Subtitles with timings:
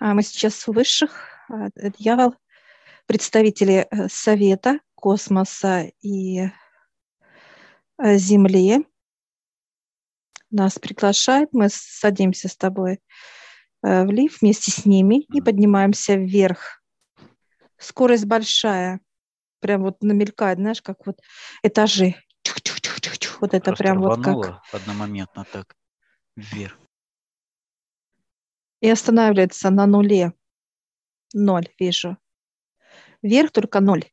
[0.00, 1.26] А мы сейчас у высших.
[1.48, 2.34] А, дьявол,
[3.06, 6.46] представители э, Совета, космоса и
[7.98, 8.86] э, Земли
[10.50, 11.48] нас приглашает.
[11.52, 13.00] Мы садимся с тобой
[13.82, 16.82] э, в лифт вместе с ними и поднимаемся вверх.
[17.76, 19.00] Скорость большая.
[19.60, 21.20] Прям вот намелькает, знаешь, как вот
[21.62, 22.14] этажи.
[22.44, 23.40] Чух-чух-чух-чух.
[23.40, 24.62] Вот это Просто прям вот как...
[24.72, 25.74] одномоментно так
[26.36, 26.78] вверх.
[28.80, 30.32] И останавливается на нуле.
[31.34, 32.16] Ноль вижу.
[33.22, 34.04] Вверх только ноль.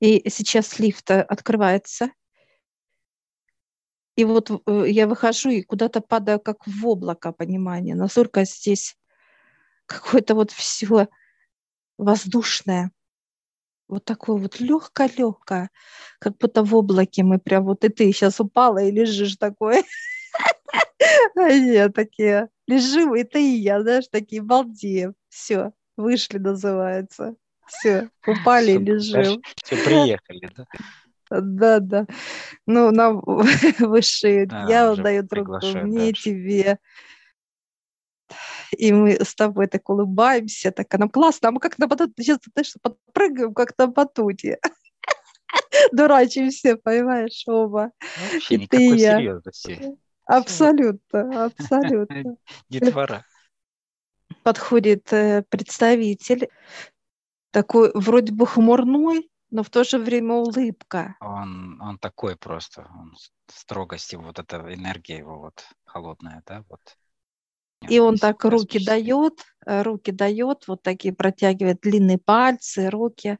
[0.00, 2.10] И сейчас лифт э, открывается.
[4.14, 7.94] И вот э, я выхожу и куда-то падаю, как в облако, понимание.
[7.94, 8.96] Настолько здесь
[9.86, 11.08] какое-то вот все
[11.98, 12.92] воздушное.
[13.88, 15.70] Вот такое вот легкое-легкое,
[16.18, 19.84] как будто в облаке мы прям вот и ты сейчас упала и лежишь такой.
[21.36, 25.14] А я такие, лежим, и ты и я, знаешь, такие балдеем.
[25.28, 27.36] Все, вышли, называется.
[27.66, 29.42] Все, упали и лежим.
[29.62, 30.66] Все, приехали, да?
[31.30, 32.06] Да, да.
[32.66, 33.22] Ну, нам
[33.78, 36.22] высшие а, дьявол дает руку мне, дальше.
[36.22, 36.78] тебе.
[38.76, 42.12] И мы с тобой так улыбаемся, так, а нам классно, а мы как на батуте,
[42.18, 44.58] сейчас, знаешь, подпрыгаем, как на батуте.
[45.92, 47.92] Дурачимся, понимаешь, оба.
[48.32, 49.98] Вообще и никакой ты серьезности.
[50.26, 52.36] Абсолютно, абсолютно.
[52.68, 53.24] Детвора.
[54.42, 56.48] Подходит э, представитель,
[57.50, 61.16] такой вроде бы хмурной, но в то же время улыбка.
[61.20, 63.14] Он, он такой просто, он
[63.48, 66.80] строгость его, вот эта энергия его вот холодная, да, вот.
[67.88, 73.38] И он так руки дает, э, руки дает, вот такие протягивает длинные пальцы, руки.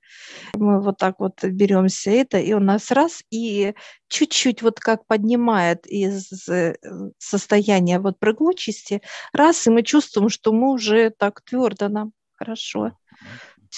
[0.54, 3.74] Мы вот так вот беремся это, и он нас раз и
[4.08, 6.76] чуть-чуть вот как поднимает из э,
[7.18, 12.92] состояния вот прыгучести, раз, и мы чувствуем, что мы уже так твердо нам хорошо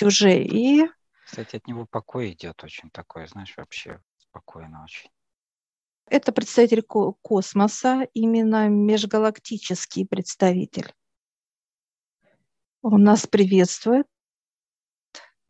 [0.03, 0.42] уже.
[0.42, 0.86] И...
[1.25, 5.11] Кстати, от него покой идет очень такой, знаешь, вообще спокойно очень.
[6.11, 10.92] Это представитель космоса, именно межгалактический представитель.
[12.83, 14.07] Он нас приветствует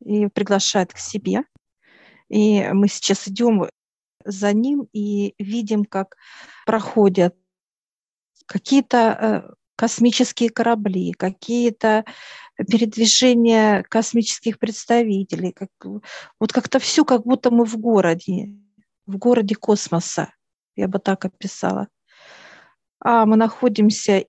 [0.01, 1.43] и приглашает к себе.
[2.29, 3.69] И мы сейчас идем
[4.25, 6.17] за ним и видим, как
[6.67, 7.37] проходят
[8.47, 12.05] какие-то э, космические корабли, какие-то
[12.57, 15.53] передвижения космических представителей.
[15.53, 15.71] Как,
[16.41, 18.57] вот как-то все, как будто мы в городе,
[19.07, 20.33] в городе космоса
[20.79, 21.89] я бы так описала.
[23.01, 24.25] А мы находимся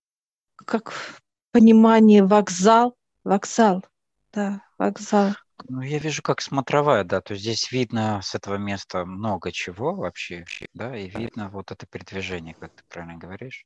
[0.55, 1.21] как в
[1.51, 3.85] понимании вокзал, вокзал,
[4.33, 5.33] да, вокзал.
[5.67, 9.93] Ну, я вижу, как смотровая, да, то есть здесь видно с этого места много чего
[9.93, 13.65] вообще, да, и видно вот это передвижение, как ты правильно говоришь,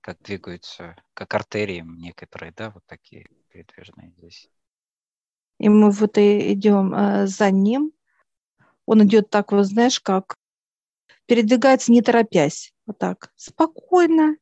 [0.00, 4.48] как двигаются, как артерии некоторые, да, вот такие передвижные здесь.
[5.58, 7.92] И мы вот и идем э, за ним.
[8.86, 10.36] Он идет так, вот знаешь, как
[11.26, 14.36] передвигается не торопясь, вот так, спокойно,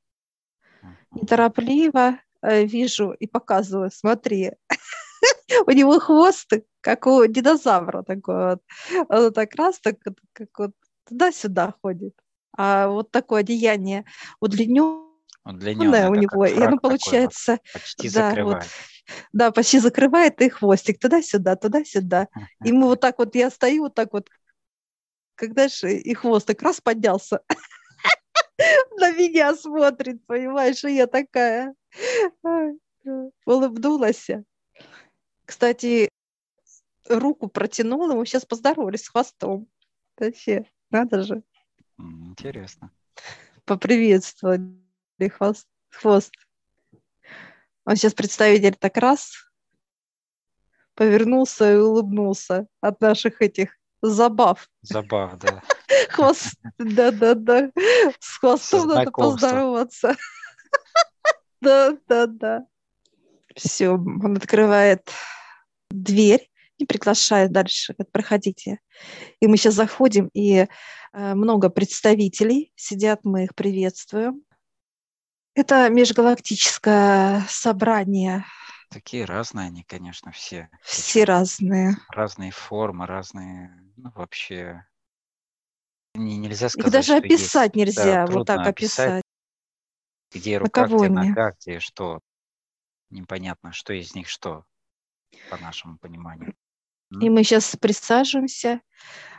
[1.13, 4.53] неторопливо, э, вижу и показываю, смотри,
[5.67, 6.51] у него хвост,
[6.81, 8.63] как у динозавра такой вот,
[9.09, 9.97] он так раз, так,
[10.33, 10.73] как вот
[11.09, 12.15] туда-сюда ходит,
[12.57, 14.05] а вот такое одеяние
[14.41, 15.07] удлиненное,
[15.45, 18.63] удлиненное у него, и оно получается, вот, почти да, закрывает.
[18.63, 18.73] Вот,
[19.33, 22.29] да, почти закрывает и хвостик туда-сюда, туда-сюда.
[22.65, 24.29] И мы вот так вот, я стою вот так вот
[25.43, 27.43] когда же и хвост так раз поднялся,
[28.97, 31.75] на меня смотрит, понимаешь, и я такая
[33.45, 34.29] улыбнулась.
[35.45, 36.09] Кстати,
[37.09, 39.67] руку протянула, мы сейчас поздоровались с хвостом.
[40.17, 41.43] Вообще, надо же.
[41.99, 42.93] Интересно.
[43.65, 44.79] Поприветствовали
[45.29, 45.67] хвост.
[45.91, 46.33] хвост.
[47.85, 49.33] Он сейчас представитель так раз
[50.95, 54.69] повернулся и улыбнулся от наших этих забав.
[54.83, 55.63] Забав, да.
[56.11, 57.71] Хвост, да-да-да.
[58.21, 60.17] С хвостом надо поздороваться.
[61.61, 62.67] Да-да-да.
[63.55, 65.11] Все, он открывает
[65.91, 68.81] дверь и приглашает дальше, говорит, проходите.
[69.41, 70.67] И мы сейчас заходим, и
[71.13, 74.43] э, много представителей сидят, мы их приветствуем.
[75.55, 78.45] Это межгалактическое собрание
[78.93, 80.69] Такие разные они, конечно, все.
[80.83, 81.97] Все разные.
[82.11, 84.85] Разные формы, разные, ну, вообще,
[86.15, 87.87] не, нельзя сказать, Их даже описать есть.
[87.97, 89.23] нельзя, да, вот так описать.
[90.33, 92.21] Где рука, где нога, где что.
[93.11, 94.65] Непонятно, что из них что,
[95.51, 96.55] по нашему пониманию.
[97.21, 98.81] И мы сейчас присаживаемся.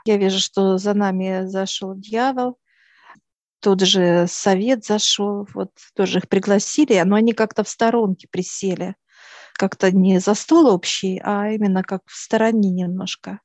[0.05, 2.59] Я вижу, что за нами зашел дьявол.
[3.59, 8.95] Тот же совет зашел, вот тоже их пригласили, но они как-то в сторонке присели
[9.53, 13.39] как-то не за стол общий, а именно как в стороне немножко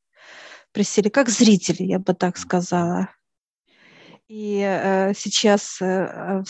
[0.73, 3.09] присели, как зрители, я бы так сказала.
[4.29, 6.43] И э, сейчас э,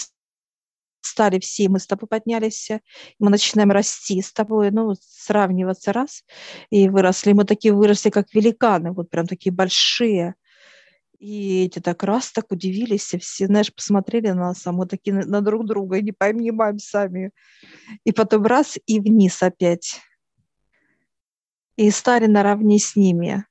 [1.01, 2.71] стали все, мы с тобой поднялись,
[3.19, 6.25] мы начинаем расти с тобой, ну, сравниваться раз,
[6.71, 7.33] и выросли.
[7.33, 10.35] Мы такие выросли, как великаны, вот прям такие большие.
[11.19, 15.27] И эти так раз так удивились, все, знаешь, посмотрели на нас, а мы такие на,
[15.27, 17.33] на друг друга, и не понимаем сами.
[18.05, 20.01] И потом раз, и вниз опять.
[21.77, 23.45] И стали наравне с ними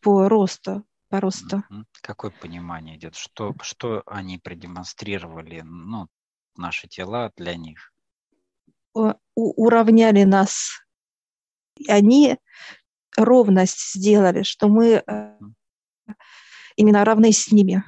[0.00, 1.62] по росту, по росту.
[2.02, 3.14] Какое понимание идет?
[3.16, 6.08] Что, что они продемонстрировали, ну,
[6.56, 7.92] наши тела для них?
[8.94, 10.82] У, уравняли нас.
[11.88, 12.36] Они
[13.16, 15.38] ровность сделали, что мы э,
[16.76, 17.84] именно равны с ними.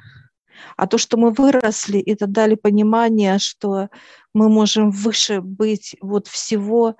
[0.77, 3.89] А то, что мы выросли, это дали понимание, что
[4.33, 6.95] мы можем выше быть вот всего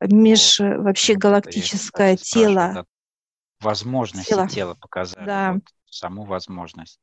[0.00, 2.86] меж вот, вообще галактическое тело.
[3.64, 5.26] Да, возможности тело, тела показали.
[5.26, 5.52] Да.
[5.54, 5.62] Вот,
[5.94, 7.00] саму возможность.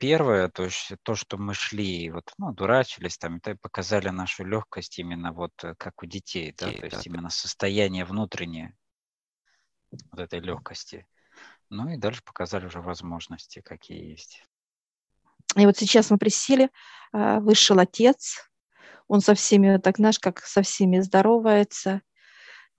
[0.00, 4.98] Первое, то есть то, что мы шли, вот, ну, дурачились там, это показали нашу легкость
[4.98, 8.76] именно вот э, как у детей, да, то есть именно состояние внутреннее
[10.10, 11.06] вот этой легкости.
[11.70, 14.44] Ну и дальше показали уже возможности, какие есть.
[15.56, 16.70] И вот сейчас мы присели,
[17.12, 18.48] а, вышел отец,
[19.06, 22.02] он со всеми, так знаешь, как со всеми здоровается,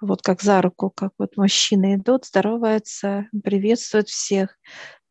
[0.02, 4.58] вот как за руку, как вот мужчины идут, здороваются, приветствуют всех,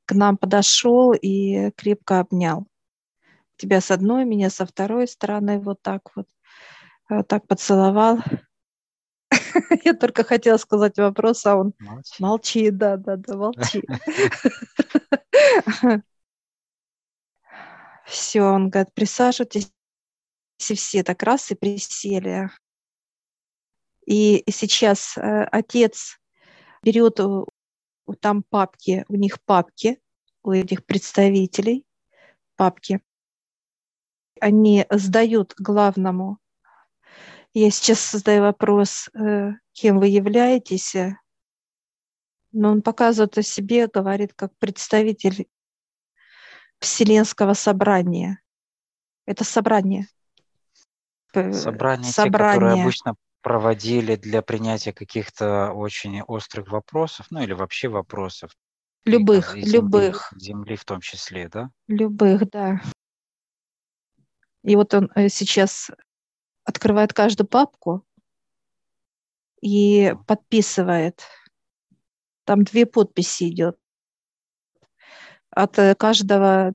[0.07, 2.67] к нам подошел и крепко обнял.
[3.57, 6.27] Тебя с одной, меня со второй стороны, вот так вот,
[7.09, 8.19] вот так поцеловал.
[9.85, 13.83] Я только хотела сказать вопрос, а он молчи, молчи да, да, да, молчи.
[18.07, 19.71] Все, он говорит, присаживайтесь,
[20.71, 22.49] и все так раз и присели.
[24.09, 26.19] И сейчас э, отец
[26.83, 27.21] берет
[28.21, 30.01] там папки, у них папки,
[30.43, 31.85] у этих представителей
[32.57, 33.03] папки.
[34.41, 36.39] Они сдают главному.
[37.53, 40.97] Я сейчас задаю вопрос, э, кем вы являетесь,
[42.51, 45.47] но он показывает о себе, говорит, как представитель
[46.79, 48.41] Вселенского собрания.
[49.27, 50.07] Это собрание.
[51.35, 52.11] Собрание, собрание.
[52.11, 58.53] те, которые обычно проводили для принятия каких-то очень острых вопросов, ну или вообще вопросов.
[59.05, 60.33] Любых, земли, любых.
[60.37, 61.71] Земли в том числе, да?
[61.87, 62.81] Любых, да.
[64.63, 65.91] И вот он э, сейчас
[66.65, 68.05] открывает каждую папку
[69.63, 71.23] и подписывает.
[72.45, 73.79] Там две подписи идет.
[75.51, 76.73] От э, каждого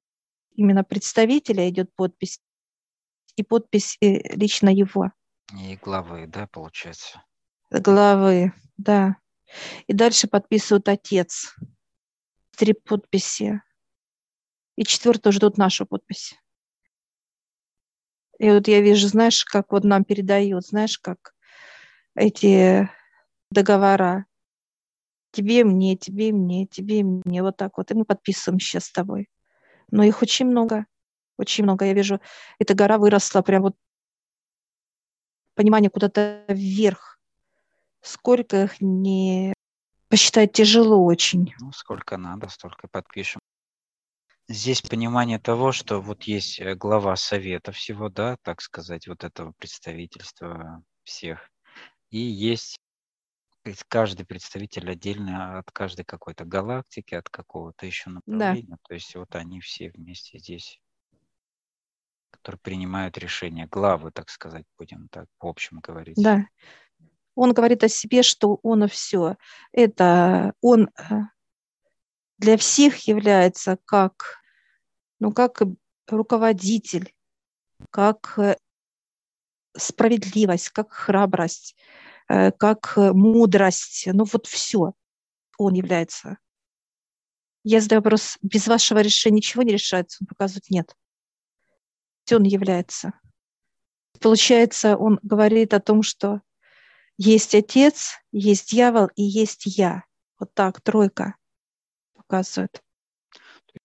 [0.55, 2.39] именно представителя идет подпись
[3.35, 5.11] и подпись э, лично его.
[5.51, 7.23] И главы, да, получается?
[7.69, 9.17] Главы, да.
[9.87, 11.55] И дальше подписывают отец.
[12.55, 13.61] Три подписи.
[14.75, 16.35] И четвертую ждут нашу подпись.
[18.39, 21.35] И вот я вижу, знаешь, как вот нам передают, знаешь, как
[22.15, 22.89] эти
[23.51, 24.25] договора.
[25.31, 27.91] Тебе, мне, тебе, мне, тебе, мне, вот так вот.
[27.91, 29.29] И мы подписываем сейчас с тобой.
[29.91, 30.85] Но их очень много,
[31.37, 31.85] очень много.
[31.85, 32.19] Я вижу,
[32.59, 33.75] эта гора выросла прям вот
[35.55, 37.19] понимание куда-то вверх.
[38.01, 39.53] Сколько их не
[40.09, 41.53] посчитать тяжело очень.
[41.59, 43.39] Ну, сколько надо, столько подпишем.
[44.49, 49.53] Здесь понимание того, что вот есть э, глава совета всего, да, так сказать, вот этого
[49.57, 51.49] представительства всех.
[52.09, 52.77] И есть
[53.87, 58.67] каждый представитель отдельно от каждой какой-то галактики, от какого-то еще направления.
[58.75, 58.77] Да.
[58.87, 60.79] То есть вот они все вместе здесь
[62.43, 66.21] которые принимают решения, главы, так сказать, будем так в общем говорить.
[66.21, 66.45] Да.
[67.35, 69.37] Он говорит о себе, что он все.
[69.71, 71.21] Это он э,
[72.37, 74.41] для всех является как,
[75.19, 75.61] ну, как
[76.09, 77.13] руководитель,
[77.89, 78.57] как э,
[79.77, 81.77] справедливость, как храбрость,
[82.27, 84.09] э, как мудрость.
[84.11, 84.93] Ну вот все
[85.57, 86.39] он является.
[87.63, 90.17] Я задаю вопрос, без вашего решения ничего не решается?
[90.21, 90.93] Он показывает нет
[92.35, 93.13] он является.
[94.19, 96.41] Получается, он говорит о том, что
[97.17, 100.03] есть Отец, есть дьявол и есть я.
[100.39, 101.35] Вот так, тройка
[102.15, 102.81] показывает.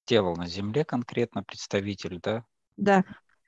[0.06, 2.44] Дьявол на земле конкретно представитель, да?
[2.76, 3.04] Да.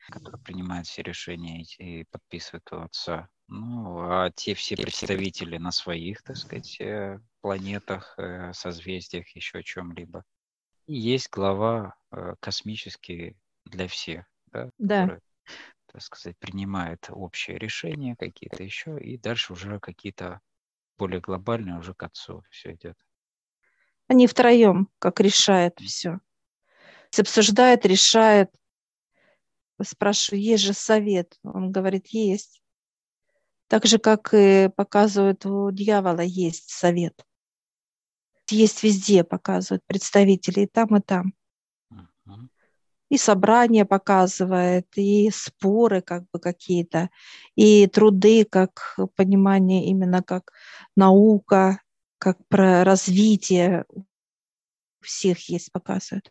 [0.08, 3.28] Который принимает все решения и подписывает у Отца.
[3.48, 9.62] Ну, а те все представители на своих, так сказать, э, планетах, э, созвездиях, еще о
[9.62, 10.24] чем-либо.
[10.86, 15.18] И есть глава э, космический для всех да, да.
[15.86, 20.40] так сказать, принимает общее решение, какие-то еще, и дальше уже какие-то
[20.98, 22.96] более глобальные уже к отцу все идет.
[24.06, 26.18] Они втроем, как решает все.
[27.16, 28.50] Обсуждает, решает.
[29.82, 31.38] Спрашиваю, есть же совет?
[31.42, 32.60] Он говорит, есть.
[33.68, 37.24] Так же, как и показывают у дьявола, есть совет.
[38.50, 41.32] Есть везде, показывают представители и там, и там.
[43.10, 47.10] И собрания показывает, и споры как бы какие-то,
[47.56, 50.52] и труды, как понимание именно как
[50.96, 51.82] наука,
[52.18, 53.84] как про развитие.
[55.00, 56.30] Всех есть, показывают.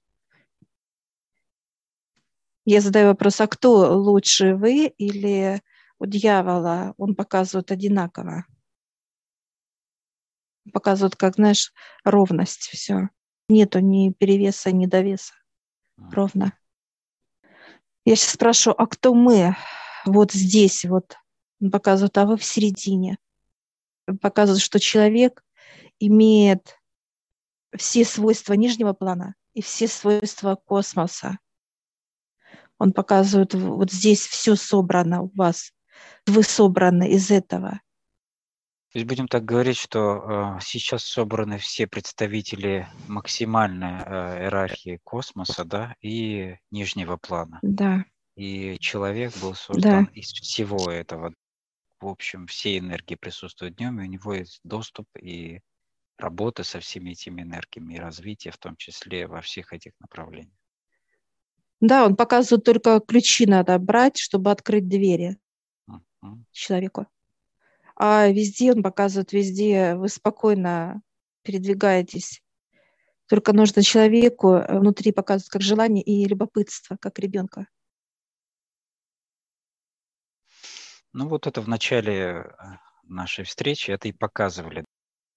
[2.65, 5.61] Я задаю вопрос, а кто лучше, вы или
[5.97, 6.93] у дьявола?
[6.97, 8.45] Он показывает одинаково.
[10.71, 13.09] Показывает, как, знаешь, ровность все.
[13.49, 15.33] Нету ни перевеса, ни довеса.
[15.97, 16.53] Ровно.
[18.09, 19.55] Я сейчас спрашиваю, а кто мы?
[20.03, 21.15] Вот здесь вот.
[21.61, 23.19] Он показывает, а вы в середине.
[24.07, 25.43] Он показывает, что человек
[25.99, 26.79] имеет
[27.77, 31.37] все свойства нижнего плана и все свойства космоса.
[32.79, 35.71] Он показывает, вот здесь все собрано у вас.
[36.25, 37.79] Вы собраны из этого.
[38.91, 45.63] То есть будем так говорить, что э, сейчас собраны все представители максимальной э, иерархии космоса,
[45.63, 47.59] да, и нижнего плана.
[47.61, 48.03] Да.
[48.35, 50.11] И человек был создан Да.
[50.13, 51.33] из всего этого.
[51.99, 55.59] В общем, все энергии присутствуют днем, и у него есть доступ и
[56.17, 60.53] работа со всеми этими энергиями, и развитие в том числе во всех этих направлениях.
[61.79, 65.37] Да, он показывает только ключи надо брать, чтобы открыть двери
[65.87, 66.45] Мгм.
[66.51, 67.05] человеку.
[67.99, 71.01] А везде он показывает, везде вы спокойно
[71.43, 72.41] передвигаетесь.
[73.27, 77.67] Только нужно человеку э, внутри показывать как желание и любопытство, как ребенка.
[81.11, 82.45] Ну вот это в начале э,
[83.03, 84.85] нашей встречи это и показывали,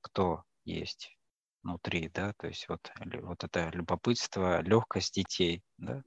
[0.01, 1.19] кто есть
[1.65, 2.93] внутри, да, то есть вот,
[3.23, 6.05] вот это любопытство, легкость детей, да,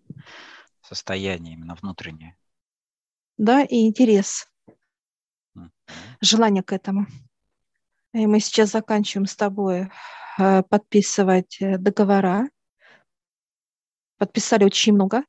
[0.81, 2.37] состояние именно внутреннее.
[3.37, 4.47] Да, и интерес.
[6.25, 7.07] Желание к этому.
[8.13, 9.89] И мы сейчас заканчиваем с тобой
[10.37, 12.49] э, подписывать э, договора.
[14.17, 15.23] Подписали очень много.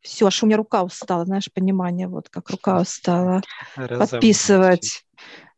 [0.00, 3.42] Все, аж у меня рука устала, знаешь, понимание, вот как рука устала.
[3.76, 4.10] Разомнись.
[4.10, 5.04] Подписывать.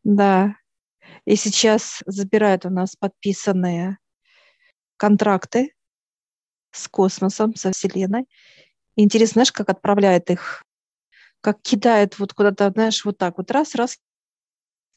[0.03, 0.57] Да.
[1.25, 3.99] И сейчас забирают у нас подписанные
[4.97, 5.75] контракты
[6.73, 8.27] с космосом, со Вселенной.
[8.97, 10.65] И интересно, знаешь, как отправляет их,
[11.41, 13.99] как кидает вот куда-то, знаешь, вот так вот раз, раз,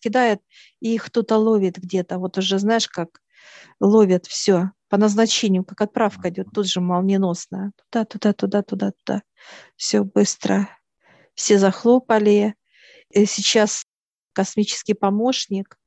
[0.06, 0.40] кидает,
[0.82, 2.20] и их кто-то ловит где-то.
[2.20, 3.22] Вот уже, знаешь, как
[3.80, 7.72] ловят все по назначению, как отправка идет, тут же молниеносно.
[7.76, 9.22] Туда, туда, туда, туда, туда.
[9.76, 10.70] Все быстро.
[11.34, 12.56] Все захлопали.
[13.10, 13.86] И сейчас
[14.34, 15.78] космический помощник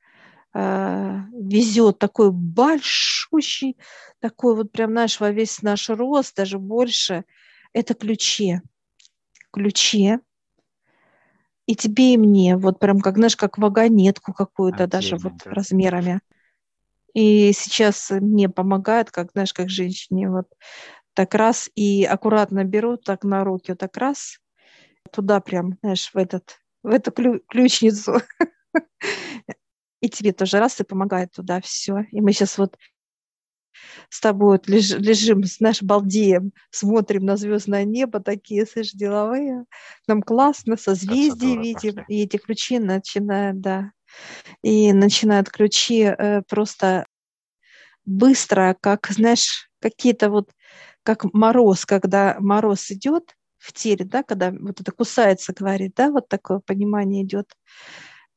[0.55, 3.77] э, везет такой большущий,
[4.21, 7.25] такой вот прям, знаешь, во весь наш рост, даже больше.
[7.73, 8.61] Это ключи.
[9.53, 10.19] Ключи.
[11.69, 15.55] И тебе, и мне, вот прям как, знаешь, как вагонетку какую-то, даже Отдельно, вот да.
[15.55, 16.21] размерами.
[17.13, 20.47] И сейчас мне помогает, как, знаешь, как женщине, вот
[21.13, 24.39] так раз и аккуратно беру так на руки, вот так раз,
[25.13, 28.15] туда прям, знаешь, в этот, в эту клю- ключницу.
[30.01, 32.07] И тебе тоже раз и помогает туда все.
[32.13, 32.79] И мы сейчас вот
[34.09, 39.65] с тобой вот леж- лежим, знаешь, балдеем, смотрим на звездное небо, такие, слышь, деловые.
[40.07, 42.05] Нам классно, созвездия Процедуры видим, пошли.
[42.09, 43.93] и эти ключи начинают, да,
[44.63, 47.07] и начинают ключи э, просто
[48.05, 50.51] быстро, как, знаешь, какие-то вот,
[51.03, 56.29] как мороз, когда мороз идет в теле, да, когда вот это кусается, говорит, да, вот
[56.29, 57.53] такое понимание идет,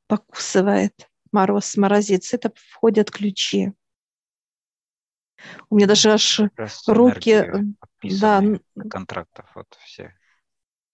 [0.07, 3.71] покусывает мороз, морозец, это входят ключи.
[5.69, 6.41] У меня даже аж
[6.87, 7.63] руки, э,
[8.03, 8.43] да,
[8.89, 10.13] контрактов вот все.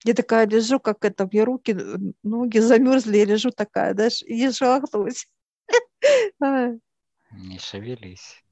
[0.04, 4.34] я такая лежу, как это, мне руки, э, ноги замерзли, я лежу такая, знаешь, и
[4.34, 5.26] не шелохнусь.
[7.30, 8.42] Не шевелись.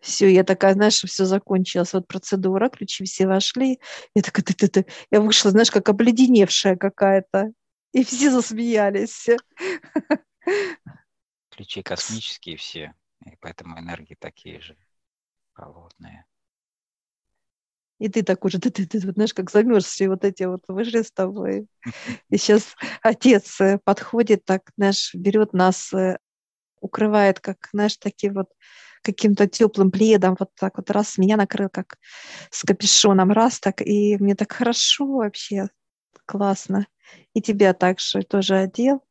[0.00, 3.80] Все, я такая, знаешь, все закончилось, вот процедура, ключи все вошли.
[4.14, 4.86] Я такая, ты, ты, ты.
[5.10, 7.52] я вышла, знаешь, как обледеневшая какая-то.
[7.92, 9.28] И все засмеялись.
[11.50, 12.94] Ключи космические все,
[13.32, 14.76] и поэтому энергии такие же
[15.52, 16.24] холодные.
[17.98, 20.62] И ты такой же, ты, ты, ты, вот, знаешь, как замерз, все вот эти вот
[20.68, 21.66] вышли с тобой.
[22.30, 26.18] И сейчас отец э, подходит, так, знаешь, берет нас, э,
[26.80, 28.48] укрывает, как, знаешь, таким вот
[29.02, 31.98] каким-то теплым пледом, вот так вот раз меня накрыл, как
[32.50, 35.68] с капюшоном, раз так, и мне так хорошо вообще.
[36.26, 36.86] классно.
[37.34, 39.02] И тебя также тоже одел.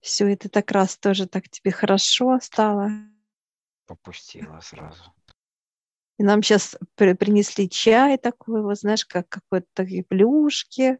[0.00, 2.90] Все, и ты так раз тоже так тебе хорошо стало.
[3.86, 5.12] Попустила сразу.
[6.18, 10.98] И нам сейчас при- принесли чай такой, вот знаешь, как какой-то такие плюшки,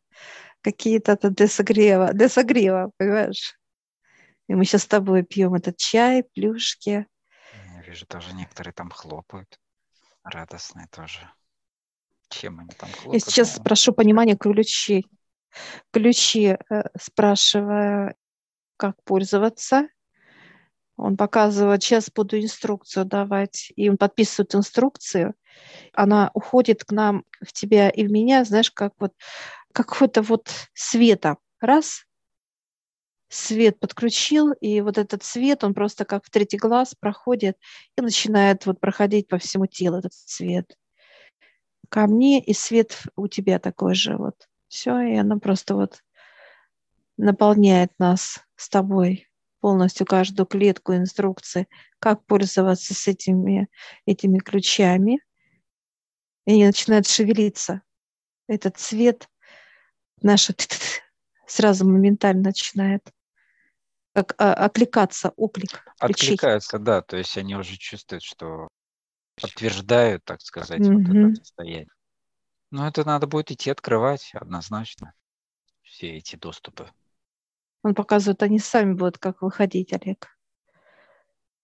[0.62, 3.59] какие-то для согрева, для согрева, понимаешь?
[4.49, 7.07] И мы сейчас с тобой пьем этот чай, плюшки.
[7.75, 9.59] Я вижу, тоже некоторые там хлопают.
[10.25, 11.31] Радостные тоже.
[12.29, 13.25] Чем они там Я хлопают?
[13.25, 15.07] сейчас Ну, прошу понимания ключи.
[15.91, 16.57] Ключи э,
[16.99, 18.15] спрашиваю,
[18.77, 19.89] как пользоваться.
[21.02, 25.35] Он показывает, сейчас буду инструкцию давать, и он подписывает инструкцию.
[25.92, 29.12] Она уходит к нам, в тебя и в меня, знаешь, как вот
[29.73, 31.38] какой-то вот света.
[31.61, 32.04] Раз,
[33.28, 37.56] свет подключил, и вот этот свет, он просто как в третий глаз проходит
[37.99, 40.76] и начинает вот проходить по всему телу этот свет.
[41.88, 44.37] Ко мне и свет у тебя такой же вот.
[44.68, 46.00] Все, и она просто вот
[47.16, 49.26] наполняет нас с тобой
[49.62, 51.69] полностью каждую клетку инструкции,
[52.00, 53.69] как пользоваться с этими,
[54.07, 55.21] этими ключами.
[56.47, 57.83] И они начинают шевелиться.
[58.49, 59.28] Этот цвет
[60.21, 60.50] наш
[61.47, 63.09] сразу моментально начинает
[64.14, 65.85] как а, окликаться, оклик.
[66.00, 68.69] Откликаются, да, то есть они уже чувствуют, что
[69.40, 71.26] подтверждают, так сказать, вот Мгм.
[71.26, 71.88] это состояние.
[72.73, 75.14] Но это надо будет идти открывать однозначно.
[75.85, 76.90] Все эти доступы.
[77.83, 80.29] Он показывает, они сами будут как выходить, Олег.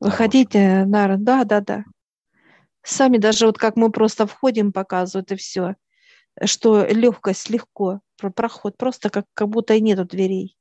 [0.00, 1.84] Выходите, на, да, да, да.
[2.82, 5.76] Сами даже вот как мы просто входим, показывают и все,
[6.44, 10.56] что легкость, легко, про- проход, просто как, как будто и нету дверей.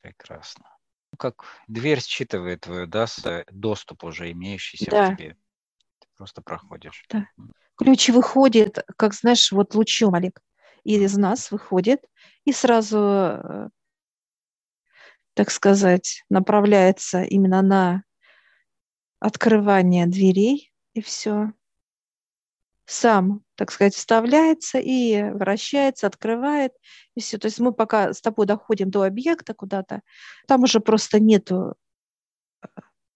[0.00, 0.64] Прекрасно.
[1.12, 5.12] Ну, Как дверь считывает твою, да, э, доступ уже имеющийся Да.
[5.12, 5.36] в тебе.
[6.00, 7.04] Ты просто проходишь.
[7.08, 7.28] Да.
[7.76, 10.40] Ключ выходит, как знаешь, вот лучом, Олег,
[10.82, 12.04] и из нас выходит
[12.44, 13.68] и сразу, э,
[15.34, 18.04] так сказать, направляется именно на
[19.18, 21.52] открывание дверей, и все.
[22.86, 26.72] Сам, так сказать, вставляется и вращается, открывает,
[27.14, 27.38] и все.
[27.38, 30.02] То есть мы пока с тобой доходим до объекта куда-то,
[30.46, 31.74] там уже просто нету
[32.62, 32.66] э,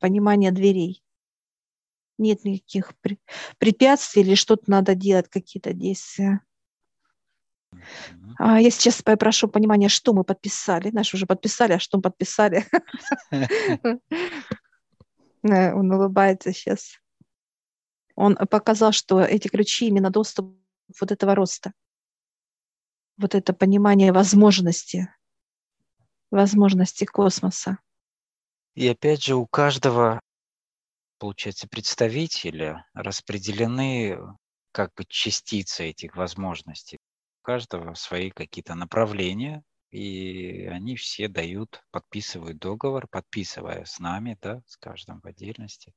[0.00, 1.04] понимания дверей.
[2.16, 3.18] Нет никаких пре-
[3.59, 6.40] препятствий или что-то надо делать, какие-то действия.
[8.38, 10.90] А я сейчас попрошу понимания, что мы подписали.
[10.90, 12.64] Знаешь, уже подписали, а что мы подписали?
[15.44, 16.98] Э, Он улыбается сейчас.
[18.16, 20.59] Он показал, что эти ключи именно доступ
[21.00, 21.72] вот этого роста.
[23.16, 25.14] Вот это понимание возможности,
[26.33, 27.78] возможности космоса.
[28.74, 30.20] И опять же, у каждого,
[31.18, 34.18] получается, представителя распределены
[34.72, 36.98] как бы частицы этих возможностей.
[37.48, 44.76] Каждого свои какие-то направления, и они все дают, подписывают договор, подписывая с нами, да, с
[44.76, 45.94] каждым в отдельности.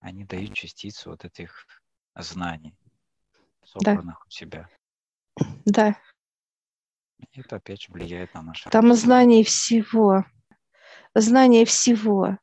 [0.00, 1.66] Они дают частицу вот этих
[2.14, 2.76] знаний,
[3.64, 4.68] собранных у себя.
[5.64, 5.96] Да,
[7.20, 10.26] И это опять же влияет на наше там знание всего,
[11.14, 12.36] знание всего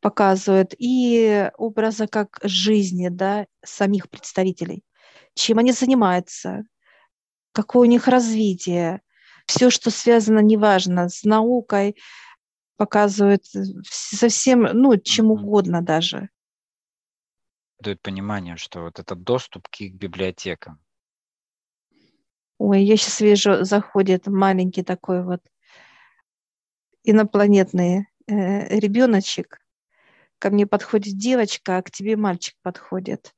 [0.00, 4.82] показывает и образа как жизни, да, самих представителей,
[5.34, 6.64] чем они занимаются,
[7.56, 9.00] какое у них развитие,
[9.46, 11.96] все, что связано, неважно, с наукой,
[12.76, 16.28] показывает э, вс- совсем, ну, чем угодно даже.
[17.78, 20.78] дает понимание, что вот этот доступ к их библиотекам,
[22.58, 25.40] Ой, я сейчас вижу, заходит маленький такой вот
[27.04, 29.60] инопланетный э, ребеночек.
[30.38, 33.34] Ко мне подходит девочка, а к тебе мальчик подходит.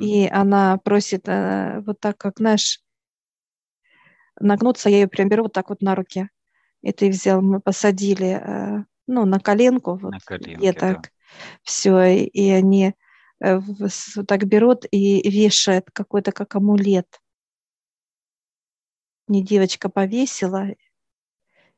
[0.00, 2.82] И она просит э, вот так, как, знаешь,
[4.38, 6.28] нагнуться, я ее прям беру вот так вот на руки.
[6.82, 9.96] И ты взял, мы посадили, э, ну, на коленку.
[9.96, 10.78] Вот, на коленке, я да.
[10.78, 11.12] так,
[11.62, 12.94] все, и, и они
[13.40, 13.92] э, вот
[14.26, 17.20] так берут и вешают какой-то как амулет.
[19.26, 20.68] Мне девочка повесила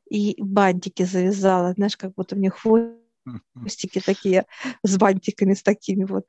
[0.09, 4.45] и бантики завязала, знаешь, как будто у них хвостики такие
[4.83, 6.25] с бантиками, с такими вот.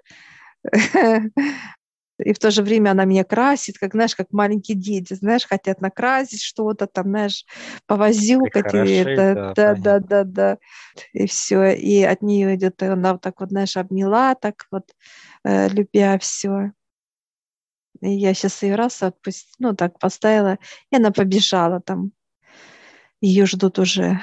[2.25, 5.81] И в то же время она меня красит, как, знаешь, как маленькие дети, знаешь, хотят
[5.81, 7.45] накрасить что-то там, знаешь,
[8.43, 10.59] Прихорошить, это, да, да, да, да, да.
[11.13, 11.73] И все.
[11.73, 14.85] И от нее идет, и она вот так вот, знаешь, обняла, так вот,
[15.45, 16.73] э, любя все.
[18.01, 20.59] И я сейчас ее раз отпустила, ну, так поставила,
[20.91, 22.13] и она побежала там.
[23.23, 24.21] Ее ждут уже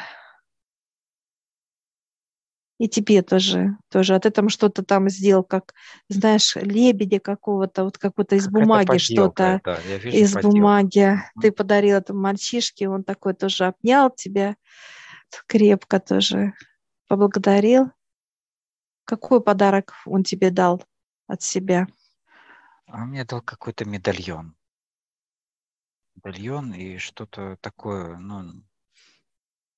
[2.78, 4.14] И тебе тоже, тоже.
[4.14, 5.74] А ты там что-то там сделал, как,
[6.10, 9.62] знаешь, лебедя какого-то, вот какого-то из бумаги что-то.
[9.64, 10.48] Да, из поделка.
[10.48, 11.20] бумаги.
[11.42, 14.56] Ты подарил этому мальчишке, он такой тоже обнял тебя
[15.48, 16.54] крепко тоже,
[17.08, 17.92] поблагодарил.
[19.04, 20.84] Какой подарок он тебе дал
[21.28, 21.88] от себя?
[22.88, 24.56] А он мне дал какой-то медальон.
[26.16, 28.64] Медальон и что-то такое, ну,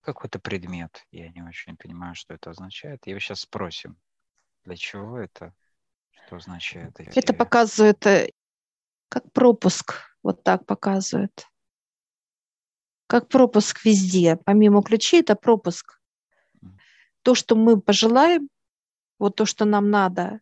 [0.02, 1.06] какой-то предмет.
[1.12, 3.06] Я не очень понимаю, что это означает.
[3.08, 3.98] Его сейчас спросим,
[4.64, 5.54] для чего это,
[6.12, 7.18] что означает эти...
[7.18, 8.32] Это показывает э,
[9.10, 11.48] как пропуск, вот так показывает.
[13.08, 14.38] Как пропуск везде.
[14.38, 16.00] Помимо ключей, это пропуск.
[17.24, 18.50] То, что мы пожелаем,
[19.18, 20.40] вот то, что нам надо,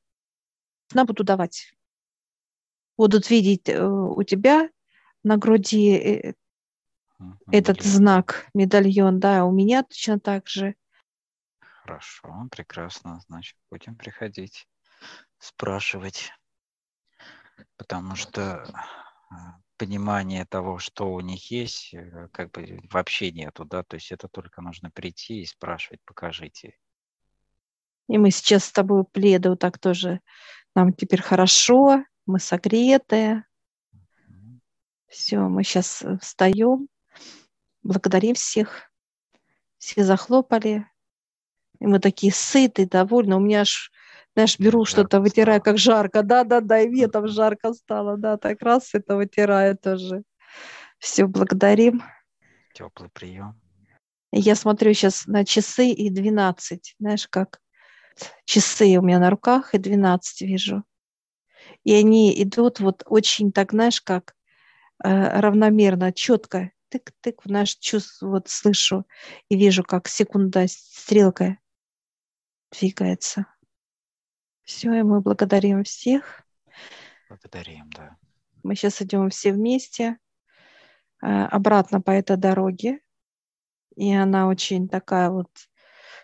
[0.93, 1.74] нам будут давать.
[2.98, 4.70] Будут видеть э, у тебя
[5.24, 6.34] на груди э,
[7.51, 10.75] этот знак, медальон, да, у меня точно так же.
[11.60, 13.21] Хорошо, прекрасно.
[13.27, 14.67] Значит, будем приходить,
[15.39, 16.32] спрашивать.
[17.77, 18.65] Потому что
[19.32, 19.36] э,
[19.77, 24.27] понимания того, что у них есть, э, как бы вообще нету, да, то есть это
[24.27, 26.77] только нужно прийти и спрашивать, покажите.
[28.08, 30.21] И мы сейчас с тобой пледы вот так тоже.
[30.75, 33.45] Нам теперь хорошо, мы согретые.
[35.08, 36.89] Все, мы сейчас встаем,
[37.88, 38.91] благодарим всех.
[39.78, 40.86] Все захлопали.
[41.80, 43.36] И мы такие сытые, довольны.
[43.36, 43.91] У меня аж,
[44.34, 46.23] знаешь, беру что-то, вытираю, как жарко.
[46.23, 48.17] Да-да-да, и мне там жарко стало.
[48.17, 50.23] Да, так раз это вытираю тоже.
[51.00, 52.04] Все, благодарим.
[52.73, 53.60] Теплый прием.
[54.32, 56.95] Я смотрю сейчас на часы и 12.
[57.00, 57.62] Знаешь, как
[58.45, 60.84] часы у меня на руках и 12 вижу.
[61.84, 64.36] И они идут вот очень так, знаешь, как
[65.04, 66.71] э, равномерно, четко.
[66.89, 69.06] Тык-тык, знаешь, чувствую, вот слышу
[69.50, 71.58] и вижу, как секунда стрелка
[72.71, 73.45] двигается.
[74.63, 76.43] Все, и мы благодарим всех.
[77.30, 78.17] Благодарим, да.
[78.63, 80.17] Мы сейчас идем все вместе
[81.21, 83.00] э, обратно по этой дороге.
[83.95, 85.50] И она очень такая вот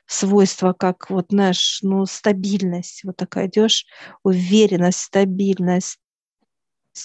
[0.05, 3.03] свойство, как вот, знаешь, ну, стабильность.
[3.03, 3.85] Вот такая идешь,
[4.23, 5.99] уверенность, стабильность,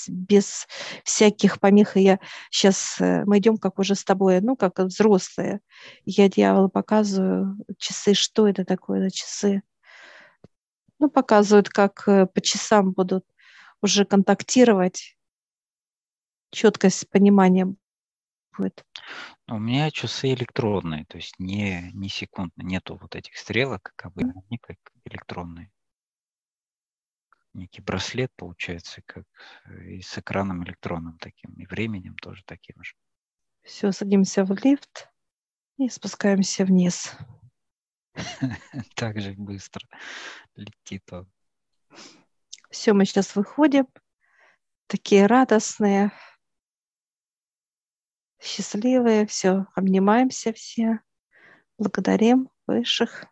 [0.09, 0.67] без
[1.05, 1.97] всяких помех.
[1.97, 2.19] И я
[2.51, 5.61] сейчас, мы идем как уже с тобой, ну, как взрослые.
[6.05, 9.63] Я дьяволу показываю часы, что это такое за часы.
[10.99, 13.25] Ну, показывают, как э, по часам будут
[13.83, 15.17] уже контактировать.
[16.51, 17.73] Четкость понимания
[18.57, 18.85] будет.
[19.47, 24.13] Ну, У меня часы электронные, то есть не, не секундные, нету вот этих стрелок, как
[24.15, 25.71] бы они как электронные.
[27.59, 29.25] Некий браслет получается, как
[29.65, 32.95] э, и с экраном электронным таким, и временем тоже таким же.
[33.63, 35.11] Все, садимся в лифт
[35.77, 37.17] и спускаемся вниз.
[38.95, 39.85] Так же быстро
[40.55, 41.29] летит он.
[42.71, 43.89] Все, мы сейчас выходим,
[44.87, 46.13] такие радостные,
[48.41, 51.01] счастливые, все, обнимаемся все,
[51.77, 53.27] благодарим высших.